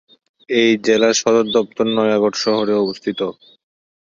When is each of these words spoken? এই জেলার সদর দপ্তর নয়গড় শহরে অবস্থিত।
এই 0.49 0.69
জেলার 0.85 1.15
সদর 1.21 1.45
দপ্তর 1.55 1.85
নয়গড় 1.95 2.37
শহরে 2.43 2.73
অবস্থিত। 2.83 3.19